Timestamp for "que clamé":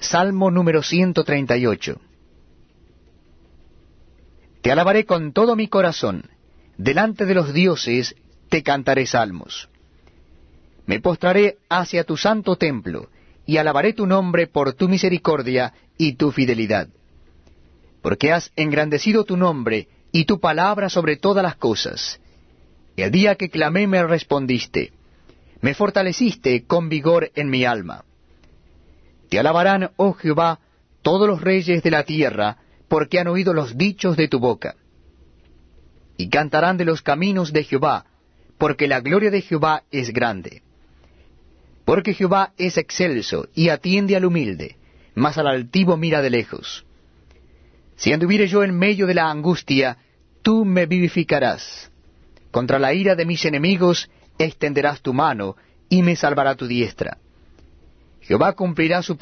23.34-23.86